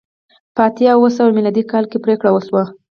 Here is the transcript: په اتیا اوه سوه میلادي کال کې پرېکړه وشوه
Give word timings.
په 0.55 0.61
اتیا 0.67 0.91
اوه 0.95 1.09
سوه 1.17 1.35
میلادي 1.37 1.63
کال 1.71 1.83
کې 1.91 1.97
پرېکړه 2.05 2.29
وشوه 2.33 2.63